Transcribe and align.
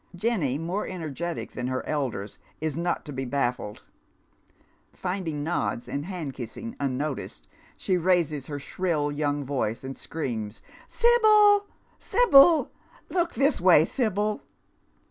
Jenny, 0.15 0.57
more 0.57 0.87
energetic 0.87 1.51
than 1.51 1.67
her 1.67 1.85
elders, 1.85 2.39
is 2.59 2.75
not 2.75 3.05
to 3.05 3.13
be 3.13 3.23
baffled. 3.23 3.83
Finding 4.93 5.43
nods 5.43 5.87
and 5.87 6.07
hand 6.07 6.33
kissing 6.33 6.75
unnoticed, 6.79 7.47
she 7.77 7.97
raises 7.97 8.47
her 8.47 8.57
shrill 8.57 9.11
young 9.11 9.43
voice, 9.43 9.83
and 9.83 9.95
screams," 9.95 10.63
Sibyl, 10.87 11.67
Sibyl 11.99 12.71
1 13.09 13.19
Look 13.19 13.33
this 13.35 13.61
way, 13.61 13.85
Sibyl." 13.85 14.41